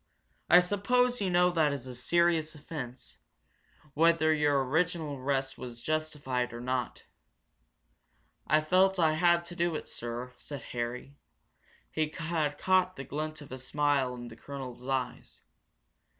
I 0.49 0.57
suppose 0.61 1.21
you 1.21 1.29
know 1.29 1.51
that 1.51 1.71
is 1.71 1.85
a 1.85 1.93
serious 1.93 2.55
offense, 2.55 3.19
whether 3.93 4.33
your 4.33 4.63
original 4.65 5.17
arrest 5.17 5.59
was 5.59 5.79
justified 5.83 6.53
or 6.53 6.59
not?" 6.59 7.03
"I 8.47 8.61
felt 8.61 8.97
I 8.97 9.13
had 9.13 9.45
to 9.45 9.55
do 9.55 9.75
it, 9.75 9.87
sir," 9.87 10.33
said 10.39 10.63
Harry. 10.73 11.19
He 11.91 12.09
had 12.17 12.57
caught 12.57 12.95
the 12.95 13.03
glint 13.03 13.41
of 13.41 13.51
a 13.51 13.59
smile 13.59 14.15
in 14.15 14.29
the 14.29 14.35
colonel's 14.35 14.87
eyes. 14.87 15.41